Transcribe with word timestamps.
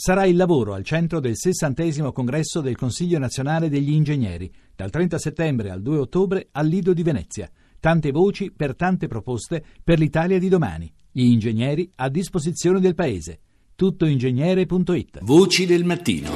Sarà 0.00 0.26
il 0.26 0.36
lavoro 0.36 0.74
al 0.74 0.84
centro 0.84 1.18
del 1.18 1.36
60 1.36 2.12
congresso 2.12 2.60
del 2.60 2.76
Consiglio 2.76 3.18
nazionale 3.18 3.68
degli 3.68 3.90
ingegneri, 3.90 4.48
dal 4.76 4.90
30 4.90 5.18
settembre 5.18 5.70
al 5.70 5.82
2 5.82 5.98
ottobre 5.98 6.50
al 6.52 6.68
Lido 6.68 6.92
di 6.92 7.02
Venezia. 7.02 7.50
Tante 7.80 8.12
voci 8.12 8.52
per 8.52 8.76
tante 8.76 9.08
proposte 9.08 9.60
per 9.82 9.98
l'Italia 9.98 10.38
di 10.38 10.48
domani. 10.48 10.88
Gli 11.10 11.24
ingegneri 11.24 11.90
a 11.96 12.08
disposizione 12.10 12.78
del 12.78 12.94
Paese. 12.94 13.40
Tuttoingegnere.it 13.74 15.18
Voci 15.22 15.66
del 15.66 15.82
mattino. 15.82 16.30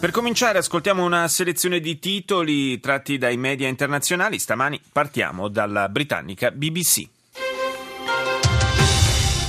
Per 0.00 0.10
cominciare 0.10 0.58
ascoltiamo 0.58 1.04
una 1.04 1.28
selezione 1.28 1.78
di 1.78 2.00
titoli 2.00 2.80
tratti 2.80 3.18
dai 3.18 3.36
media 3.36 3.68
internazionali. 3.68 4.40
Stamani 4.40 4.80
partiamo 4.90 5.46
dalla 5.46 5.88
britannica 5.88 6.50
BBC. 6.50 7.08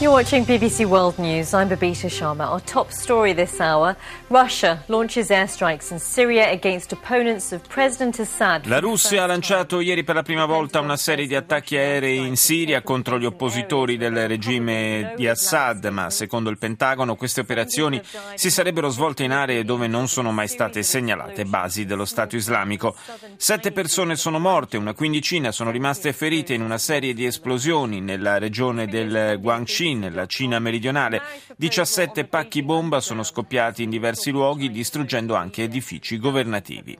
You're 0.01 0.11
watching 0.11 0.43
BBC 0.43 0.85
World 0.85 1.17
News. 1.17 1.53
I'm 1.53 1.69
Babita 1.69 2.09
Sharma. 2.09 2.49
Our 2.51 2.61
top 2.61 2.91
story 2.91 3.33
this 3.33 3.61
hour 3.61 3.95
Russia 4.27 4.83
launches 4.87 5.29
airstrikes 5.29 5.91
in 5.91 5.99
Syria 5.99 6.51
against 6.51 6.91
opponents 6.91 7.53
of 7.53 7.61
President 7.69 8.19
Assad. 8.19 8.65
La 8.65 8.79
Russia 8.79 9.23
ha 9.23 9.27
lanciato 9.27 9.79
ieri 9.79 10.03
per 10.03 10.15
la 10.15 10.23
prima 10.23 10.45
volta 10.45 10.81
una 10.81 10.97
serie 10.97 11.25
di 11.25 11.35
attacchi 11.35 11.77
aerei 11.77 12.17
in 12.17 12.35
Siria 12.35 12.81
contro 12.81 13.17
gli 13.17 13.23
oppositori 13.23 13.95
del 13.95 14.27
regime 14.27 15.13
di 15.15 15.27
Assad, 15.27 15.85
ma 15.85 16.09
secondo 16.09 16.49
il 16.49 16.57
Pentagono 16.57 17.15
queste 17.15 17.41
operazioni 17.41 18.01
si 18.33 18.49
sarebbero 18.49 18.89
svolte 18.89 19.23
in 19.23 19.31
aree 19.31 19.63
dove 19.63 19.87
non 19.87 20.09
sono 20.09 20.31
mai 20.33 20.49
state 20.49 20.83
segnalate 20.83 21.45
basi 21.45 21.85
dello 21.85 22.05
Stato 22.05 22.35
islamico. 22.35 22.95
Sette 23.37 23.71
persone 23.71 24.17
sono 24.17 24.39
morte, 24.39 24.75
una 24.75 24.93
quindicina 24.93 25.51
sono 25.53 25.71
rimaste 25.71 26.11
ferite 26.11 26.53
in 26.53 26.61
una 26.61 26.79
serie 26.79 27.13
di 27.13 27.25
esplosioni 27.25 28.01
nella 28.01 28.37
regione 28.37 28.87
del 28.87 29.37
Guangxi 29.39 29.82
nella 29.91 30.25
Cina 30.25 30.59
meridionale. 30.59 31.21
17 31.57 32.25
pacchi 32.25 32.63
bomba 32.63 33.01
sono 33.01 33.23
scoppiati 33.23 33.83
in 33.83 33.89
diversi 33.89 34.31
luoghi, 34.31 34.71
distruggendo 34.71 35.35
anche 35.35 35.63
edifici 35.63 36.17
governativi. 36.17 36.97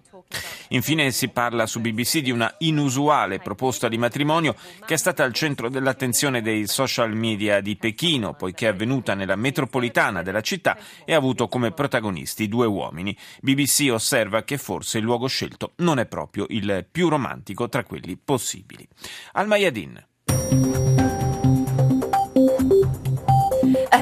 Infine 0.70 1.12
si 1.12 1.30
parla 1.30 1.66
su 1.66 1.80
BBC 1.80 2.20
di 2.20 2.32
una 2.32 2.54
inusuale 2.60 3.40
proposta 3.40 3.88
di 3.88 3.98
matrimonio 3.98 4.56
che 4.86 4.96
è 4.96 4.98
stata 4.98 5.24
al 5.24 5.34
centro 5.34 5.70
dell'attenzione 5.70 6.42
dei 6.42 6.68
social 6.68 7.16
media 7.16 7.62
di 7.62 7.76
Pechino, 7.76 8.34
poiché 8.34 8.66
è 8.66 8.70
avvenuta 8.70 9.14
nella 9.14 9.36
metropolitana 9.36 10.24
della 10.24 10.42
città 10.42 10.78
e 11.06 11.14
ha 11.14 11.18
avuto 11.18 11.48
come 11.48 11.72
protagonisti 11.72 12.48
due 12.48 12.66
uomini. 12.66 13.16
BBC 13.42 13.90
osserva 13.92 14.44
che 14.44 14.58
forse 14.58 14.98
il 14.98 15.04
luogo 15.04 15.28
scelto 15.28 15.74
non 15.78 16.00
è 16.00 16.06
proprio 16.06 16.46
il 16.50 16.86
più 16.92 17.10
romantico 17.10 17.70
tra 17.70 17.84
quelli 17.84 18.18
possibili. 18.18 18.88
Al 19.34 19.48
Mayadin. 19.48 21.13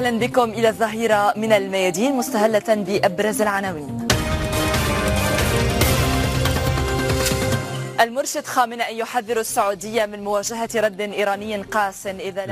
أهلا 0.01 0.19
بكم 0.19 0.49
إلى 0.49 0.69
الظهيرة 0.69 1.33
من 1.35 1.53
الميادين 1.53 2.15
مستهلة 2.15 2.75
بأبرز 2.75 3.41
العناوين 3.41 4.07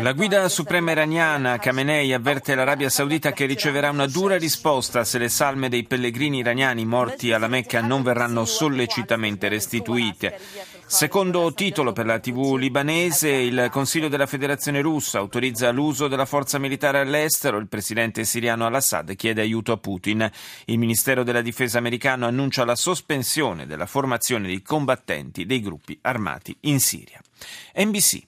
La 0.02 0.14
guida 0.14 0.50
suprema 0.50 0.92
iraniana 0.92 1.60
Khamenei 1.60 2.14
avverte 2.14 2.56
l'Arabia 2.56 2.90
Saudita 2.90 3.32
che 3.32 3.46
riceverà 3.46 3.92
una 3.92 4.08
dura 4.08 4.38
risposta 4.38 5.04
se 5.04 5.20
le 5.20 5.30
salme 5.30 5.70
dei 5.70 5.84
pellegrini 5.84 6.40
iraniani 6.40 6.84
morti 6.86 7.32
alla 7.32 7.48
Mecca 7.48 7.82
non 7.82 8.02
verranno 8.02 8.46
sollecitamente 8.46 9.48
restituite. 9.48 10.40
Secondo 10.93 11.55
titolo 11.55 11.93
per 11.93 12.05
la 12.05 12.19
TV 12.19 12.57
libanese, 12.57 13.31
il 13.31 13.69
Consiglio 13.71 14.09
della 14.09 14.27
Federazione 14.27 14.81
russa 14.81 15.19
autorizza 15.19 15.71
l'uso 15.71 16.09
della 16.09 16.25
forza 16.25 16.59
militare 16.59 16.99
all'estero, 16.99 17.59
il 17.59 17.69
presidente 17.69 18.25
siriano 18.25 18.67
al-Assad 18.67 19.15
chiede 19.15 19.41
aiuto 19.41 19.71
a 19.71 19.77
Putin. 19.77 20.29
Il 20.65 20.79
Ministero 20.79 21.23
della 21.23 21.43
Difesa 21.43 21.79
americano 21.79 22.27
annuncia 22.27 22.65
la 22.65 22.75
sospensione 22.75 23.67
della 23.67 23.87
formazione 23.87 24.49
dei 24.49 24.63
combattenti 24.63 25.47
dei 25.47 25.61
gruppi 25.61 25.97
armati 26.03 26.57
in 26.63 26.81
Siria. 26.81 27.21
NBC. 27.77 28.23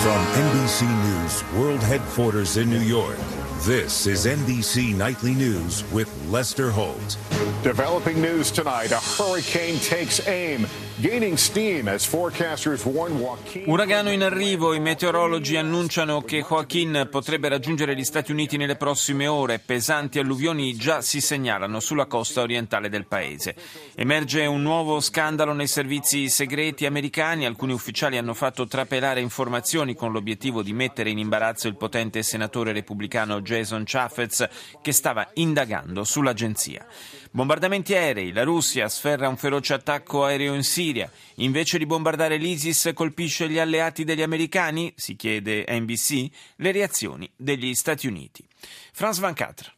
From 0.00 0.22
NBC 0.34 0.80
News 0.80 1.44
World 1.54 1.82
Headquarters 1.84 2.56
in 2.56 2.68
New 2.68 2.82
York. 2.82 3.41
This 3.66 4.08
is 4.08 4.26
NBC 4.26 4.92
Nightly 4.92 5.34
News 5.34 5.88
with 5.92 6.12
Lester 6.28 6.72
Holt. 6.72 7.16
Developing 7.62 8.20
news 8.20 8.50
tonight 8.50 8.90
a 8.90 8.96
hurricane 8.96 9.78
takes 9.78 10.26
aim, 10.26 10.66
Uragano 13.64 14.10
in 14.10 14.22
arrivo, 14.22 14.74
i 14.74 14.80
meteorologi 14.80 15.56
annunciano 15.56 16.20
che 16.20 16.44
Joaquin 16.46 17.08
potrebbe 17.10 17.48
raggiungere 17.48 17.96
gli 17.96 18.04
Stati 18.04 18.30
Uniti 18.30 18.58
nelle 18.58 18.76
prossime 18.76 19.26
ore. 19.26 19.58
Pesanti 19.58 20.18
alluvioni 20.18 20.76
già 20.76 21.00
si 21.00 21.22
segnalano 21.22 21.80
sulla 21.80 22.04
costa 22.04 22.42
orientale 22.42 22.90
del 22.90 23.06
paese. 23.06 23.54
Emerge 23.94 24.44
un 24.44 24.60
nuovo 24.60 25.00
scandalo 25.00 25.54
nei 25.54 25.66
servizi 25.66 26.28
segreti 26.28 26.84
americani. 26.84 27.46
Alcuni 27.46 27.72
ufficiali 27.72 28.18
hanno 28.18 28.34
fatto 28.34 28.66
trapelare 28.66 29.20
informazioni 29.20 29.94
con 29.94 30.12
l'obiettivo 30.12 30.62
di 30.62 30.74
mettere 30.74 31.08
in 31.08 31.18
imbarazzo 31.18 31.68
il 31.68 31.76
potente 31.76 32.22
senatore 32.22 32.72
repubblicano 32.72 33.40
Jason 33.40 33.84
Chaffetz 33.86 34.46
che 34.82 34.92
stava 34.92 35.26
indagando 35.34 36.04
sull'agenzia. 36.04 36.86
Bombardamenti 37.34 37.94
aerei, 37.94 38.30
la 38.30 38.42
Russia 38.42 38.90
sferra 38.90 39.26
un 39.26 39.38
feroce 39.38 39.72
attacco 39.72 40.26
aereo 40.26 40.52
in 40.52 40.62
Siria, 40.62 41.10
invece 41.36 41.78
di 41.78 41.86
bombardare 41.86 42.36
l'ISIS 42.36 42.90
colpisce 42.92 43.48
gli 43.48 43.58
alleati 43.58 44.04
degli 44.04 44.20
americani, 44.20 44.92
si 44.96 45.16
chiede 45.16 45.64
NBC, 45.66 46.28
le 46.56 46.72
reazioni 46.72 47.30
degli 47.34 47.72
Stati 47.72 48.06
Uniti. 48.06 48.46
France 48.92 49.22
24. 49.22 49.72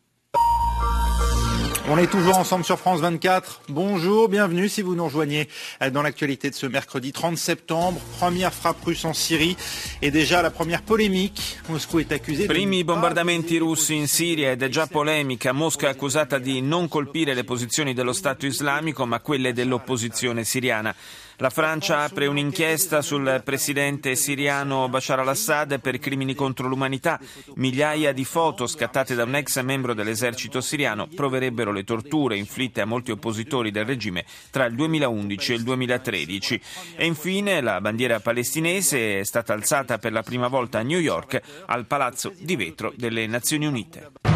On 1.87 1.99
est 1.99 2.07
toujours 2.07 2.39
ensemble 2.39 2.65
sur 2.65 2.79
France 2.79 3.01
24. 3.01 3.61
Bonjour, 3.69 4.31
bienvenue 4.31 4.71
si 4.71 4.81
vous 4.81 4.95
nous 4.95 5.05
rejoignez 5.05 5.49
dans 5.93 6.01
l'actualité 6.01 6.49
de 6.49 6.55
ce 6.55 6.65
mercredi 6.65 7.13
30 7.13 7.37
septembre. 7.37 8.01
Première 8.19 8.55
frappe 8.55 8.83
russe 8.83 9.05
en 9.05 9.13
Syrie 9.13 9.55
et 10.01 10.11
déjà 10.11 10.41
la 10.41 10.51
première 10.51 10.81
polémique. 10.81 11.59
Moscou 11.69 12.01
est 12.01 12.11
accusé 12.11 12.47
Primi 12.47 12.85
bombardamenti 12.85 13.59
russi 13.59 13.97
in 13.97 14.07
Siria 14.07 14.53
ed 14.53 14.63
è 14.63 14.69
già 14.69 14.87
polemica. 14.87 15.53
Mosca 15.53 15.89
è 15.89 15.91
accusata 15.91 16.39
di 16.39 16.63
non 16.63 16.89
colpire 16.89 17.35
le 17.35 17.45
posizioni 17.45 17.93
dello 17.93 18.15
Stato 18.15 18.47
islamico 18.47 19.05
ma 19.05 19.21
quelle 19.21 19.53
dell'opposizione 19.53 20.45
siriana. 20.45 20.95
La 21.39 21.51
Francia 21.51 22.03
apre 22.03 22.27
un'inchiesta 22.27 23.03
sul 23.03 23.43
presidente 23.45 24.15
siriano 24.15 24.89
Bashar 24.89 25.19
al-Assad 25.19 25.81
per 25.81 25.99
crimini 25.99 26.35
contro 26.35 26.69
l'umanità. 26.69 27.19
Migliaia 27.57 28.13
di 28.13 28.25
foto 28.25 28.69
scattate 28.69 29.17
da 29.17 29.25
un 29.25 29.35
ex 29.35 29.61
membro 29.63 29.95
dell'esercito 29.95 30.61
siriano 30.61 31.09
proverebbero 31.09 31.73
le 31.73 31.83
torture 31.83 32.37
inflitte 32.37 32.83
a 32.83 32.87
molti 32.87 33.11
oppositori 33.11 33.73
del 33.73 33.85
regime 33.85 34.25
tra 34.51 34.67
il 34.67 34.77
2011 34.77 35.53
e 35.53 35.55
il 35.57 35.63
2013. 35.65 36.61
E 36.97 37.05
infine 37.05 37.61
la 37.61 37.81
bandiera 37.81 38.21
palestinese 38.21 39.19
è 39.19 39.25
stata 39.25 39.53
alzata 39.53 39.99
per 39.99 40.13
la 40.13 40.23
prima 40.23 40.47
volta 40.47 40.79
a 40.79 40.83
New 40.83 41.01
York 41.01 41.41
al 41.67 41.87
Palazzo 41.87 42.33
di 42.39 42.55
Vetro 42.55 42.93
delle 42.97 43.27
Nazioni 43.27 43.67
Unite. 43.67 44.34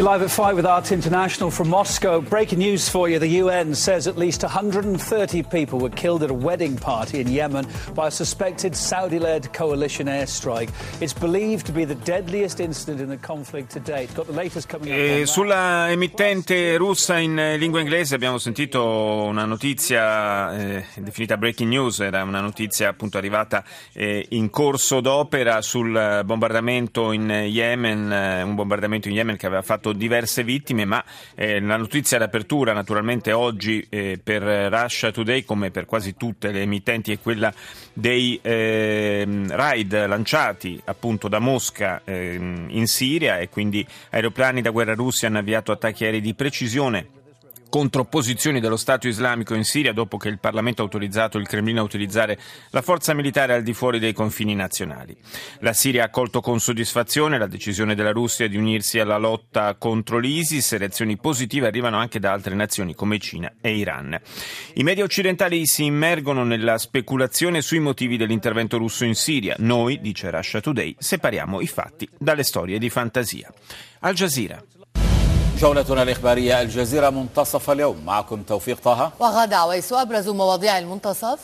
Live 0.00 0.22
at 0.22 0.30
5 0.30 0.56
with 0.56 0.64
Art 0.64 0.92
International 0.92 1.50
from 1.50 1.68
Moscow. 1.68 2.22
Breaking 2.22 2.60
news 2.60 2.88
for 2.88 3.10
you. 3.10 3.18
The 3.18 3.42
UN 3.44 3.74
says 3.74 4.06
at 4.06 4.16
least 4.16 4.42
130 4.42 5.42
people 5.42 5.78
were 5.78 5.90
killed 5.90 6.22
at 6.22 6.30
a 6.30 6.34
wedding 6.34 6.78
party 6.78 7.20
in 7.20 7.28
Yemen 7.28 7.66
by 7.94 8.06
a 8.06 8.10
suspected 8.10 8.74
Saudi 8.74 9.18
led 9.18 9.52
coalition 9.52 10.06
airstrike. 10.06 10.70
It's 11.02 11.12
believed 11.12 11.66
to 11.66 11.72
be 11.72 11.84
the 11.84 11.96
deadliest 11.96 12.60
incident 12.60 13.02
in 13.02 13.10
the 13.10 13.18
conflict 13.18 13.72
to 13.72 13.80
date. 13.80 14.14
Got 14.14 14.28
the 14.28 14.32
latest 14.32 14.68
coming 14.70 14.90
up. 14.90 14.98
E 14.98 15.26
sulla 15.26 15.90
emittente 15.90 16.78
russa 16.78 17.18
in 17.18 17.56
lingua 17.58 17.80
inglese 17.80 18.14
abbiamo 18.14 18.38
sentito 18.38 18.82
una 18.82 19.44
notizia 19.44 20.56
eh, 20.56 20.84
definita 20.96 21.36
breaking 21.36 21.68
news, 21.68 22.00
era 22.00 22.22
una 22.22 22.40
notizia 22.40 22.88
appunto 22.88 23.18
arrivata 23.18 23.62
eh, 23.92 24.24
in 24.30 24.48
corso 24.48 25.02
d'opera 25.02 25.60
sul 25.60 26.22
bombardamento 26.24 27.12
in 27.12 27.28
Yemen, 27.28 28.10
eh, 28.10 28.42
un 28.42 28.54
bombardamento 28.54 29.08
in 29.08 29.14
Yemen 29.14 29.36
che 29.36 29.44
aveva 29.44 29.60
fatto 29.60 29.88
diverse 29.92 30.44
vittime, 30.44 30.84
ma 30.84 31.04
eh, 31.34 31.60
la 31.60 31.76
notizia 31.76 32.18
d'apertura 32.18 32.72
naturalmente 32.72 33.32
oggi 33.32 33.86
eh, 33.88 34.18
per 34.22 34.42
Russia 34.42 35.10
Today, 35.10 35.44
come 35.44 35.70
per 35.70 35.86
quasi 35.86 36.16
tutte 36.16 36.50
le 36.50 36.62
emittenti, 36.62 37.12
è 37.12 37.18
quella 37.20 37.52
dei 37.92 38.38
eh, 38.42 39.26
raid 39.48 40.06
lanciati 40.06 40.80
appunto 40.84 41.28
da 41.28 41.38
Mosca 41.38 42.02
in 42.06 42.86
Siria 42.86 43.38
e 43.38 43.48
quindi 43.48 43.86
aeroplani 44.10 44.62
da 44.62 44.70
guerra 44.70 44.94
russi 44.94 45.26
hanno 45.26 45.38
avviato 45.38 45.72
attacchi 45.72 46.04
aerei 46.04 46.20
di 46.20 46.34
precisione 46.34 47.18
controposizioni 47.70 48.60
dello 48.60 48.76
Stato 48.76 49.08
islamico 49.08 49.54
in 49.54 49.64
Siria 49.64 49.94
dopo 49.94 50.18
che 50.18 50.28
il 50.28 50.38
Parlamento 50.38 50.82
ha 50.82 50.84
autorizzato 50.84 51.38
il 51.38 51.46
Cremlino 51.46 51.80
a 51.80 51.84
utilizzare 51.84 52.38
la 52.70 52.82
forza 52.82 53.14
militare 53.14 53.54
al 53.54 53.62
di 53.62 53.72
fuori 53.72 53.98
dei 53.98 54.12
confini 54.12 54.54
nazionali. 54.54 55.16
La 55.60 55.72
Siria 55.72 56.02
ha 56.02 56.06
accolto 56.06 56.42
con 56.42 56.60
soddisfazione 56.60 57.38
la 57.38 57.46
decisione 57.46 57.94
della 57.94 58.10
Russia 58.10 58.48
di 58.48 58.58
unirsi 58.58 58.98
alla 58.98 59.16
lotta 59.16 59.74
contro 59.76 60.18
l'ISIS 60.18 60.72
e 60.72 60.78
reazioni 60.78 61.16
positive 61.16 61.68
arrivano 61.68 61.96
anche 61.96 62.18
da 62.18 62.32
altre 62.32 62.54
nazioni 62.54 62.94
come 62.94 63.18
Cina 63.18 63.50
e 63.60 63.76
Iran. 63.76 64.20
I 64.74 64.82
media 64.82 65.04
occidentali 65.04 65.66
si 65.66 65.84
immergono 65.84 66.44
nella 66.44 66.76
speculazione 66.76 67.62
sui 67.62 67.78
motivi 67.78 68.16
dell'intervento 68.16 68.76
russo 68.76 69.04
in 69.04 69.14
Siria. 69.14 69.54
Noi, 69.58 70.00
dice 70.00 70.30
Russia 70.30 70.60
Today, 70.60 70.96
separiamo 70.98 71.60
i 71.60 71.66
fatti 71.68 72.08
dalle 72.18 72.42
storie 72.42 72.78
di 72.78 72.90
fantasia. 72.90 73.52
Al 74.00 74.14
Jazeera. 74.14 74.79
جولتنا 75.60 76.02
الإخبارية 76.02 76.62
الجزيرة 76.62 77.10
منتصف 77.10 77.70
اليوم. 77.70 78.04
معكم 78.04 78.42
توفيق 78.42 78.80
طه. 78.84 79.12
وغدا 79.20 79.56
عويس 79.56 79.92
أبرز 79.92 80.28
مواضيع 80.28 80.78
المنتصف. 80.78 81.38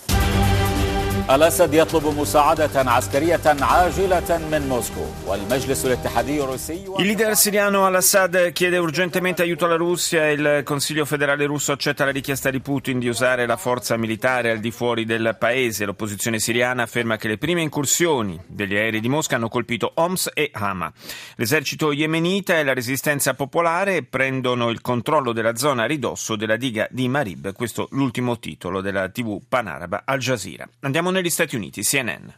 الأسد 1.36 1.74
يطلب 1.74 2.20
مساعدة 2.20 2.92
عسكرية 2.92 3.42
عاجلة 3.46 4.38
من 4.52 4.68
موسكو 4.70 5.06
والمجلس 5.26 5.86
الاتحادي 5.86 6.44
الروسي 6.44 6.82
Il 6.98 7.06
leader 7.06 7.36
siriano 7.36 7.86
al-Assad 7.86 8.52
chiede 8.52 8.78
urgentemente 8.78 9.42
aiuto 9.42 9.66
alla 9.66 9.76
Russia 9.76 10.28
e 10.28 10.34
il 10.34 10.62
Consiglio 10.64 11.06
federale 11.06 11.46
russo 11.46 11.72
accetta 11.72 12.06
la 12.06 12.12
richiesta 12.12 12.50
di 12.50 12.60
Putin 12.60 13.00
di 13.00 13.08
usare 13.08 13.46
la 13.46 13.56
forza 13.56 13.96
militare 13.98 14.52
al 14.52 14.60
di 14.60 14.72
fuori 14.72 15.06
del 15.06 15.38
paese. 15.40 15.86
L'opposizione 15.86 16.40
siriana 16.40 16.84
afferma 16.84 17.18
che 17.18 17.28
le 17.28 17.38
prime 17.38 17.62
incursioni 17.62 18.40
degli 18.48 18.76
aerei 18.76 19.00
di 19.00 19.10
Mosca 19.10 19.38
hanno 19.38 19.48
colpito 19.48 19.92
Homs 19.96 20.30
e 20.34 20.50
Hama. 20.54 20.92
L'esercito 21.36 21.94
yemenita 21.94 22.60
e 22.60 22.64
la 22.64 22.74
resistenza 22.74 23.34
popolare 23.36 24.04
prendono 24.04 24.70
il 24.70 24.82
controllo 24.82 25.32
della 25.32 25.56
zona 25.56 25.84
a 25.84 25.88
ridosso 25.88 26.36
della 26.36 26.58
diga 26.58 26.88
di 26.92 27.08
Marib. 27.08 27.54
Questo 27.54 27.88
l'ultimo 27.92 28.38
titolo 28.40 28.82
della 28.82 29.08
TV 29.10 29.40
panaraba 29.48 30.02
Al 30.06 30.20
Jazeera. 30.20 30.68
Andiamo 30.82 31.05
negli 31.11 31.31
Stati 31.31 31.57
Uniti, 31.57 31.83
CNN. 31.83 32.35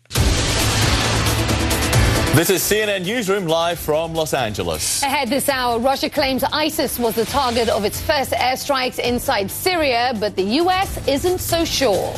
This 2.35 2.50
is 2.50 2.62
CNN 2.62 3.05
Newsroom 3.05 3.47
live 3.47 3.81
from 3.81 4.15
Los 4.15 4.32
Angeles. 4.32 5.03
Ahead 5.03 5.29
this 5.29 5.49
hour, 5.49 5.81
Russia 5.81 6.09
claims 6.09 6.44
ISIS 6.44 6.99
was 6.99 7.17
the 7.17 7.25
target 7.25 7.69
of 7.69 7.85
its 7.85 8.00
first 8.00 8.31
airstrikes 8.31 9.00
inside 9.00 9.50
Syria, 9.50 10.12
but 10.20 10.37
the 10.37 10.44
U.S. 10.62 11.09
isn't 11.09 11.38
so 11.38 11.65
sure. 11.65 12.15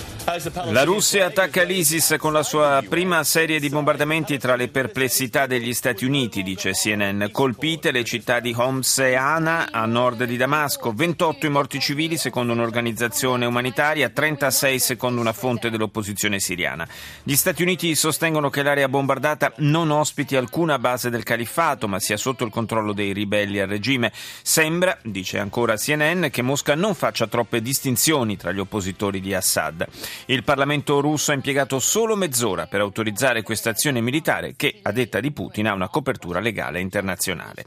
La 0.66 0.84
Russia 0.84 1.26
attacca 1.26 1.64
l'ISIS 1.64 2.14
con 2.16 2.32
la 2.32 2.44
sua 2.44 2.84
prima 2.88 3.24
serie 3.24 3.58
di 3.58 3.68
bombardamenti 3.68 4.38
tra 4.38 4.54
le 4.54 4.68
perplessità 4.68 5.46
degli 5.46 5.74
Stati 5.74 6.04
Uniti, 6.04 6.44
dice 6.44 6.70
CNN. 6.70 7.24
Colpite 7.32 7.90
le 7.90 8.04
città 8.04 8.38
di 8.38 8.54
Homs 8.56 8.98
e 8.98 9.14
Ana 9.14 9.72
a 9.72 9.84
nord 9.86 10.22
di 10.22 10.36
Damasco, 10.36 10.92
28 10.92 11.46
i 11.46 11.50
morti 11.50 11.80
civili 11.80 12.16
secondo 12.16 12.52
un'organizzazione 12.52 13.44
umanitaria, 13.44 14.08
36 14.08 14.78
secondo 14.78 15.20
una 15.20 15.32
fonte 15.32 15.68
dell'opposizione 15.68 16.38
siriana. 16.38 16.86
Gli 17.24 17.34
Stati 17.34 17.62
Uniti 17.62 17.96
sostengono 17.96 18.50
che 18.50 18.62
l'area 18.62 18.88
bombardata 18.88 19.52
non 19.56 19.90
ospiti 19.90 20.36
alcuna 20.36 20.78
base 20.78 21.10
del 21.10 21.24
califfato, 21.24 21.88
ma 21.88 21.98
sia 21.98 22.16
sotto 22.16 22.44
il 22.44 22.52
controllo 22.52 22.92
dei 22.92 23.12
ribelli 23.12 23.58
al 23.58 23.66
regime. 23.66 24.12
Sembra, 24.42 24.96
dice 25.02 25.38
ancora 25.38 25.76
CNN, 25.76 26.26
che 26.28 26.42
Mosca 26.42 26.76
non 26.76 26.94
faccia 26.94 27.26
troppe 27.26 27.60
distinzioni 27.60 28.36
tra 28.36 28.52
gli 28.52 28.60
oppositori 28.60 29.18
di 29.20 29.34
Assad. 29.34 29.88
Il 30.26 30.44
Parlamento 30.44 31.00
russo 31.00 31.30
ha 31.30 31.34
impiegato 31.34 31.78
solo 31.78 32.16
mezz'ora 32.16 32.66
per 32.66 32.80
autorizzare 32.80 33.42
questa 33.42 33.70
azione 33.70 34.00
militare 34.00 34.54
che, 34.56 34.78
a 34.82 34.92
detta 34.92 35.20
di 35.20 35.32
Putin, 35.32 35.66
ha 35.66 35.72
una 35.72 35.88
copertura 35.88 36.40
legale 36.40 36.80
internazionale. 36.80 37.64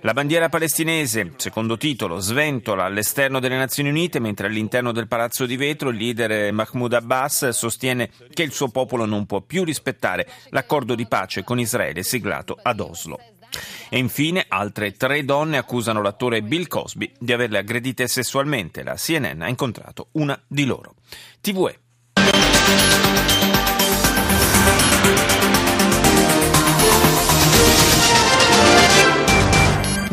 La 0.00 0.12
bandiera 0.12 0.48
palestinese, 0.48 1.32
secondo 1.36 1.76
titolo, 1.76 2.20
sventola 2.20 2.84
all'esterno 2.84 3.40
delle 3.40 3.56
Nazioni 3.56 3.88
Unite, 3.88 4.20
mentre 4.20 4.46
all'interno 4.46 4.92
del 4.92 5.08
Palazzo 5.08 5.46
di 5.46 5.56
Vetro 5.56 5.88
il 5.88 5.96
leader 5.96 6.52
Mahmoud 6.52 6.92
Abbas 6.92 7.48
sostiene 7.48 8.10
che 8.32 8.42
il 8.42 8.52
suo 8.52 8.68
popolo 8.68 9.04
non 9.04 9.26
può 9.26 9.40
più 9.40 9.64
rispettare 9.64 10.28
l'accordo 10.50 10.94
di 10.94 11.06
pace 11.06 11.42
con 11.42 11.58
Israele 11.58 12.02
siglato 12.02 12.58
ad 12.60 12.80
Oslo. 12.80 13.18
E 13.88 13.98
infine 13.98 14.44
altre 14.48 14.92
tre 14.92 15.24
donne 15.24 15.58
accusano 15.58 16.02
l'attore 16.02 16.42
Bill 16.42 16.66
Cosby 16.66 17.12
di 17.18 17.32
averle 17.32 17.58
aggredite 17.58 18.08
sessualmente. 18.08 18.82
La 18.82 18.94
CNN 18.94 19.42
ha 19.42 19.48
incontrato 19.48 20.08
una 20.12 20.40
di 20.46 20.64
loro. 20.64 20.96
TVE. 21.40 21.83
Thank 22.66 23.28
you. 23.28 23.33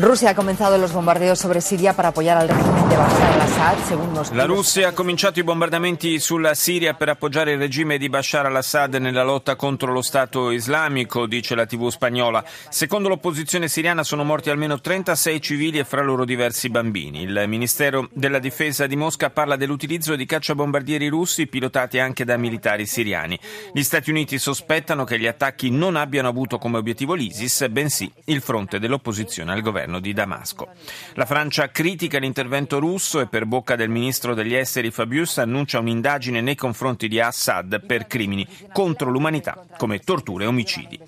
Rusia 0.02 0.30
ha 0.30 0.34
comenzado 0.34 0.78
los 0.78 0.92
bombardeos 0.92 1.38
sobre 1.38 1.60
Siria 1.60 1.92
para 1.92 2.08
apoyar 2.08 2.36
al 2.36 2.48
régimen 2.48 2.88
de 2.88 2.96
Bashar 2.96 3.34
al-Assad, 3.34 3.76
según 3.86 4.12
los 4.12 4.32
La 4.32 4.46
Russia 4.46 4.88
ha 4.88 4.92
cominciato 4.92 5.38
i 5.38 5.44
bombardamenti 5.44 6.18
sulla 6.18 6.54
Siria 6.54 6.94
per 6.94 7.10
appoggiare 7.10 7.52
il 7.52 7.58
regime 7.58 7.98
di 7.98 8.08
Bashar 8.08 8.46
al-Assad 8.46 8.94
nella 8.94 9.22
lotta 9.22 9.54
contro 9.54 9.92
lo 9.92 10.02
Stato 10.02 10.50
islamico, 10.50 11.26
dice 11.26 11.54
la 11.54 11.66
TV 11.66 11.88
spagnola. 11.88 12.44
Secondo 12.68 13.08
l'opposizione 13.08 13.68
siriana 13.68 14.02
sono 14.02 14.24
morti 14.24 14.50
almeno 14.50 14.80
36 14.80 15.40
civili 15.40 15.78
e 15.78 15.84
fra 15.84 16.02
loro 16.02 16.24
diversi 16.24 16.68
bambini. 16.68 17.22
Il 17.22 17.44
Ministero 17.46 18.08
della 18.12 18.40
Difesa 18.40 18.88
di 18.88 18.96
Mosca 18.96 19.30
parla 19.30 19.54
dell'utilizzo 19.54 20.16
di 20.16 20.26
cacciabombardieri 20.26 21.06
russi 21.06 21.46
pilotati 21.46 22.00
anche 22.00 22.24
da 22.24 22.36
militari 22.36 22.86
siriani. 22.86 23.38
Gli 23.72 23.82
Stati 23.84 24.10
Uniti 24.10 24.40
sospettano 24.40 25.04
che 25.04 25.16
gli 25.16 25.28
attacchi 25.28 25.70
non 25.70 25.94
abbiano 25.94 26.26
avuto 26.26 26.58
come 26.58 26.78
obiettivo 26.78 27.14
l'ISIS, 27.14 27.68
bensì 27.68 28.12
il 28.24 28.40
fronte 28.40 28.80
dell'opposizione 28.80 29.52
al 29.52 29.60
governo 29.60 29.90
di 30.00 30.12
Damasco. 30.12 30.68
La 31.14 31.26
Francia 31.26 31.70
critica 31.70 32.18
l'intervento 32.18 32.78
russo 32.78 33.20
e 33.20 33.26
per 33.26 33.46
bocca 33.46 33.76
del 33.76 33.88
ministro 33.88 34.34
degli 34.34 34.54
esteri 34.54 34.90
Fabius 34.90 35.38
annuncia 35.38 35.78
un'indagine 35.78 36.40
nei 36.40 36.54
confronti 36.54 37.08
di 37.08 37.20
Assad 37.20 37.84
per 37.84 38.06
crimini 38.06 38.46
contro 38.72 39.10
l'umanità 39.10 39.64
come 39.76 40.00
torture 40.00 40.44
e 40.44 40.46
omicidi. 40.46 40.98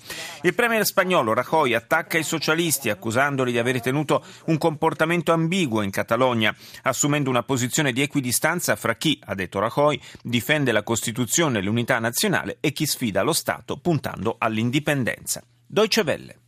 Il 0.41 0.53
premier 0.53 0.85
spagnolo 0.85 1.33
Rajoy 1.33 1.73
attacca 1.73 2.17
i 2.17 2.23
socialisti 2.23 2.89
accusandoli 2.89 3.51
di 3.51 3.59
aver 3.59 3.81
tenuto 3.81 4.23
un 4.45 4.57
comportamento 4.57 5.31
ambiguo 5.31 5.81
in 5.81 5.91
Catalogna, 5.91 6.55
assumendo 6.83 7.29
una 7.29 7.43
posizione 7.43 7.91
di 7.91 8.01
equidistanza 8.01 8.75
fra 8.75 8.95
chi, 8.95 9.19
ha 9.25 9.35
detto 9.35 9.59
Rajoy, 9.59 9.99
difende 10.21 10.71
la 10.71 10.83
Costituzione 10.83 11.59
e 11.59 11.61
l'unità 11.61 11.99
nazionale 11.99 12.57
e 12.59 12.71
chi 12.71 12.85
sfida 12.85 13.21
lo 13.21 13.33
Stato 13.33 13.77
puntando 13.77 14.35
all'indipendenza. 14.37 15.43
Deutsche 15.67 16.01
Welle. 16.01 16.44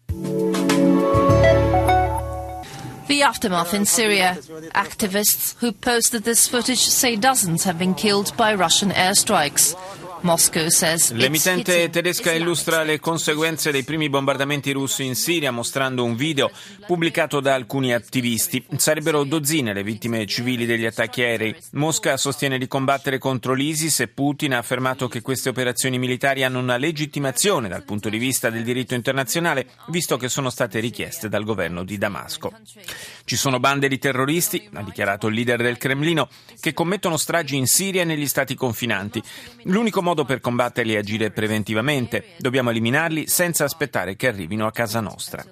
The 3.08 3.22
aftermath 3.22 3.74
in 3.74 3.86
Syria. 3.86 4.38
Activists 4.76 5.56
who 5.60 5.72
posted 5.72 6.24
this 6.24 6.48
footage 6.48 6.80
say 6.80 7.16
dozens 7.16 7.64
have 7.64 7.80
been 7.80 7.96
killed 7.96 8.36
by 8.36 8.54
Russian 8.54 8.92
airstrikes. 8.92 9.76
L'emittente 10.22 11.90
tedesca 11.90 12.32
illustra 12.32 12.84
le 12.84 13.00
conseguenze 13.00 13.72
dei 13.72 13.84
primi 13.84 14.10
bombardamenti 14.10 14.72
russi 14.72 15.04
in 15.04 15.16
Siria 15.16 15.52
mostrando 15.52 16.04
un 16.04 16.16
video 16.16 16.50
pubblicato 16.86 17.40
da 17.40 17.54
alcuni 17.54 17.94
attivisti. 17.94 18.66
Sarebbero 18.78 19.24
dozzine 19.24 19.74
le 19.74 19.84
vittime 19.84 20.26
civili 20.26 20.66
degli 20.66 20.86
attacchi 20.86 21.22
aerei. 21.22 21.56
Mosca 21.74 22.18
sostiene 22.18 22.58
di 22.58 22.68
combattere 22.68 23.20
contro 23.20 23.54
l'ISIS 23.54 24.00
e 24.00 24.08
Putin 24.08 24.54
ha 24.54 24.58
affermato 24.58 25.08
che 25.08 25.22
queste 25.22 25.50
operazioni 25.50 26.00
militari 26.00 26.44
hanno 26.44 26.60
una 26.60 26.78
legittimazione 26.78 27.68
dal 27.68 27.84
punto 27.84 28.10
di 28.10 28.18
vista 28.18 28.50
del 28.50 28.64
diritto 28.64 28.96
internazionale, 28.96 29.68
visto 29.90 30.18
che 30.18 30.30
sono 30.30 30.50
state 30.50 30.80
richieste 30.80 31.30
dal 31.30 31.44
governo 31.44 31.84
di 31.84 31.98
Damasco. 31.98 32.52
Ci 33.24 33.36
sono 33.36 33.60
bande 33.60 33.88
di 33.88 34.00
terroristi, 34.00 34.68
ha 34.74 34.82
dichiarato 34.82 35.28
il 35.28 35.36
leader 35.36 35.62
del 35.62 35.78
Cremlino, 35.78 36.28
che 36.60 36.74
commettono 36.74 37.18
stragi 37.18 37.56
in 37.56 37.68
Siria 37.68 38.02
e 38.02 38.06
negli 38.06 38.28
stati 38.28 38.56
confinanti. 38.56 39.22
L'unico 39.64 40.02
modo 40.08 40.24
per 40.24 40.40
combatterli 40.40 40.94
è 40.94 40.98
agire 41.00 41.32
preventivamente. 41.32 42.36
Dobbiamo 42.38 42.70
eliminarli 42.70 43.28
senza 43.28 43.66
aspettare 43.66 44.16
che 44.16 44.28
arrivino 44.28 44.66
a 44.66 44.72
casa 44.72 45.02
nostra. 45.02 45.44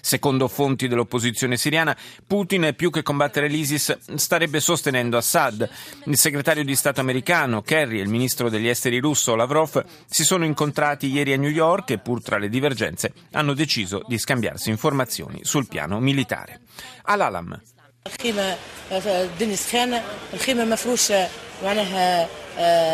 Secondo 0.00 0.48
fonti 0.48 0.86
dell'opposizione 0.86 1.56
siriana, 1.56 1.96
Putin, 2.26 2.74
più 2.76 2.90
che 2.90 3.02
combattere 3.02 3.48
l'ISIS, 3.48 4.14
starebbe 4.16 4.60
sostenendo 4.60 5.16
Assad. 5.16 5.68
Il 6.04 6.16
segretario 6.18 6.62
di 6.62 6.74
Stato 6.74 7.00
americano 7.00 7.62
Kerry 7.62 7.98
e 7.98 8.02
il 8.02 8.08
ministro 8.10 8.50
degli 8.50 8.68
esteri 8.68 8.98
russo 8.98 9.34
Lavrov 9.34 9.82
si 10.06 10.24
sono 10.24 10.44
incontrati 10.44 11.10
ieri 11.10 11.32
a 11.32 11.38
New 11.38 11.50
York 11.50 11.90
e, 11.90 11.98
pur 11.98 12.22
tra 12.22 12.36
le 12.36 12.50
divergenze, 12.50 13.14
hanno 13.32 13.54
deciso 13.54 14.02
di 14.06 14.18
scambiarsi 14.18 14.68
informazioni 14.68 15.40
sul 15.42 15.66
piano 15.66 16.00
militare. 16.00 16.60
Al-Alam. 17.04 17.75
الخيمة 18.07 18.55
الدنيا 18.91 19.55
سخانة 19.55 20.03
الخيمة 20.33 20.65
مفروشة 20.65 21.27
معناها 21.63 22.27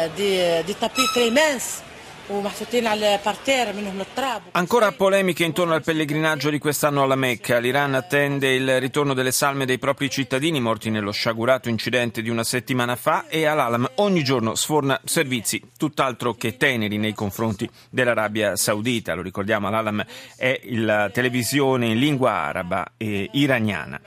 دي 0.07 0.62
دي 0.62 0.74
تابي 0.74 1.07
تري 1.15 1.29
مانس 1.31 1.81
ومحطوطين 2.29 2.88
على 2.88 3.19
بارتير 3.25 3.74
منهم 3.74 4.01
التراب 4.01 4.41
Ancora 4.51 4.91
polemiche 4.91 5.46
intorno 5.46 5.74
al 5.74 5.81
pellegrinaggio 5.81 6.50
di 6.50 6.60
quest'anno 6.60 7.03
alla 7.03 7.15
Mecca. 7.15 7.57
L'Iran 7.57 7.93
attende 7.93 8.53
il 8.53 8.81
ritorno 8.81 9.13
delle 9.13 9.31
salme 9.31 9.65
dei 9.65 9.77
propri 9.77 10.10
cittadini 10.10 10.60
morti 10.60 10.89
nello 10.89 11.12
sciagurato 11.12 11.69
incidente 11.69 12.22
di 12.22 12.29
una 12.29 12.43
settimana 12.43 12.98
fa 12.98 13.27
e 13.29 13.46
Al-Alam 13.46 13.91
ogni 13.96 14.24
giorno 14.24 14.55
sforna 14.55 15.00
servizi 15.05 15.62
tutt'altro 15.77 16.34
che 16.34 16.57
teneri 16.57 16.98
nei 16.98 17.13
confronti 17.13 17.69
dell'Arabia 17.89 18.57
Saudita. 18.57 19.13
Lo 19.13 19.22
ricordiamo, 19.22 19.67
Al-Alam 19.67 20.03
è 20.36 20.60
la 20.65 21.10
televisione 21.10 21.88
in 21.88 21.98
lingua 21.98 22.31
araba 22.31 22.91
e 22.98 23.29
iraniana. 23.31 24.01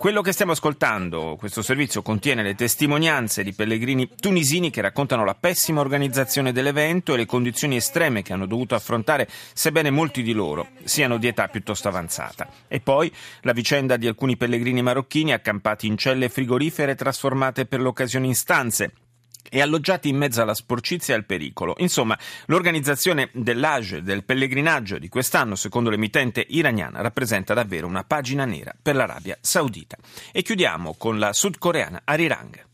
Quello 0.00 0.22
che 0.22 0.32
stiamo 0.32 0.52
ascoltando, 0.52 1.36
questo 1.38 1.60
servizio 1.60 2.00
contiene 2.00 2.42
le 2.42 2.54
testimonianze 2.54 3.44
di 3.44 3.52
pellegrini 3.52 4.08
tunisini 4.18 4.70
che 4.70 4.80
raccontano 4.80 5.26
la 5.26 5.34
pessima 5.34 5.82
organizzazione 5.82 6.52
dell'evento 6.52 7.12
e 7.12 7.18
le 7.18 7.26
condizioni 7.26 7.76
estreme 7.76 8.22
che 8.22 8.32
hanno 8.32 8.46
dovuto 8.46 8.74
affrontare, 8.74 9.28
sebbene 9.52 9.90
molti 9.90 10.22
di 10.22 10.32
loro 10.32 10.68
siano 10.84 11.18
di 11.18 11.26
età 11.26 11.48
piuttosto 11.48 11.88
avanzata. 11.88 12.48
E 12.66 12.80
poi 12.80 13.12
la 13.42 13.52
vicenda 13.52 13.98
di 13.98 14.06
alcuni 14.06 14.38
pellegrini 14.38 14.80
marocchini 14.80 15.34
accampati 15.34 15.86
in 15.86 15.98
celle 15.98 16.30
frigorifere 16.30 16.94
trasformate 16.94 17.66
per 17.66 17.82
l'occasione 17.82 18.24
in 18.24 18.34
stanze 18.34 18.92
e 19.50 19.60
alloggiati 19.60 20.08
in 20.08 20.16
mezzo 20.16 20.40
alla 20.40 20.54
sporcizia 20.54 21.12
e 21.12 21.18
al 21.18 21.26
pericolo. 21.26 21.74
Insomma, 21.78 22.18
l'organizzazione 22.46 23.28
dell'Age, 23.34 24.02
del 24.02 24.24
pellegrinaggio 24.24 24.98
di 24.98 25.08
quest'anno, 25.08 25.56
secondo 25.56 25.90
l'emittente 25.90 26.46
iraniana, 26.48 27.02
rappresenta 27.02 27.52
davvero 27.52 27.86
una 27.86 28.04
pagina 28.04 28.46
nera 28.46 28.74
per 28.80 28.94
l'Arabia 28.94 29.36
Saudita. 29.40 29.98
E 30.32 30.40
chiudiamo 30.40 30.94
con 30.96 31.18
la 31.18 31.34
sudcoreana 31.34 32.00
Arirang. 32.04 32.68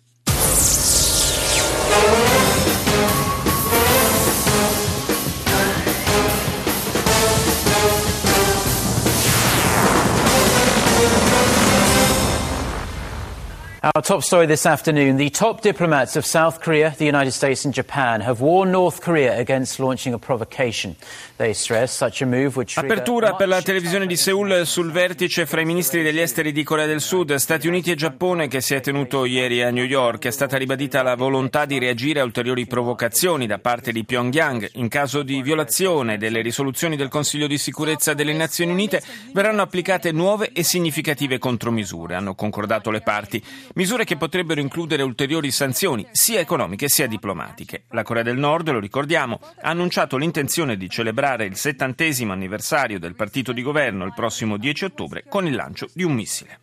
Our 13.95 14.03
top 14.03 14.25
story 14.25 14.47
this 14.47 14.67
afternoon 14.67 15.17
the 15.17 15.31
top 15.31 15.61
diplomats 15.61 16.17
of 16.17 16.25
South 16.25 16.59
Korea, 16.59 16.93
the 16.99 17.05
United 17.05 17.31
States, 17.31 17.65
and 17.65 17.73
Japan 17.73 18.21
have 18.21 18.41
warned 18.41 18.73
North 18.73 19.01
Korea 19.01 19.39
against 19.39 19.79
launching 19.79 20.13
a 20.13 20.19
provocation. 20.19 20.97
They 21.37 21.55
stress 21.55 21.95
such 21.95 22.21
a 22.21 22.27
move 22.27 22.57
would. 22.57 22.69
Apertura 22.75 23.37
per 23.37 23.47
la 23.47 23.63
televisione 23.63 24.07
di 24.07 24.17
Seoul 24.17 24.67
sul 24.67 24.91
vertice 24.91 25.47
fra 25.47 25.61
i 25.61 25.65
ministri 25.65 26.03
degli 26.03 26.19
esteri 26.19 26.51
di 26.51 26.65
Corea 26.65 26.87
del 26.87 27.01
Sud, 27.01 27.33
Stati 27.37 27.69
Uniti 27.69 27.93
e 27.93 27.95
Giappone 27.95 28.49
che 28.49 28.61
si 28.61 28.75
è 28.75 28.81
tenuto 28.81 29.25
ieri 29.25 29.63
a 29.63 29.71
New 29.71 29.85
York. 29.85 30.27
È 30.27 30.33
stata 30.33 30.57
ribadita 30.57 31.03
la 31.03 31.15
volontà 31.15 31.65
di 31.65 31.79
reagire 31.79 32.19
a 32.19 32.25
ulteriori 32.25 32.67
provocazioni 32.67 33.47
da 33.47 33.61
parte 33.61 33.93
di 33.93 34.05
Pyongyang. 34.05 34.69
In 34.75 34.89
caso 34.89 35.23
di 35.23 35.43
violazione 35.43 36.19
delle 36.19 36.41
risoluzioni 36.41 36.97
del 36.97 37.09
Consiglio 37.09 37.47
di 37.47 37.57
sicurezza 37.57 38.15
delle 38.15 38.33
Nazioni 38.33 38.73
Unite 38.73 39.01
verranno 39.33 39.63
applicate 39.63 40.11
nuove 40.11 40.51
e 40.53 40.65
significative 40.65 41.39
contromisure, 41.39 42.17
hanno 42.17 42.35
concordato 42.35 42.91
le 42.91 43.01
parti. 43.01 43.41
Misure 43.77 44.05
che 44.05 44.17
potrebbero 44.17 44.63
includere 44.63 45.03
ulteriori 45.03 45.51
sanzioni, 45.51 46.07
sia 46.11 46.41
economiche 46.41 46.89
sia 46.89 47.07
diplomatiche. 47.07 47.85
La 47.91 48.05
Corea 48.05 48.23
del 48.23 48.39
Nord, 48.39 48.71
lo 48.71 48.81
ricordiamo, 48.81 49.39
ha 49.43 49.69
annunciato 49.69 50.17
l'intenzione 50.17 50.79
di 50.79 50.89
celebrare 50.89 51.45
il 51.45 51.57
settantesimo 51.57 52.33
anniversario 52.33 52.99
del 52.99 53.15
partito 53.15 53.53
di 53.53 53.61
governo 53.61 54.07
il 54.07 54.15
prossimo 54.15 54.57
10 54.57 54.87
ottobre 54.87 55.25
con 55.29 55.47
il 55.47 55.55
lancio 55.55 55.91
di 55.93 56.05
un 56.05 56.13
missile. 56.15 56.61